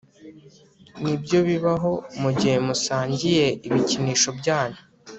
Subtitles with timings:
[1.01, 1.91] Nibyo bibaho
[2.21, 4.81] mugihe musangiye ibikinisho byanyu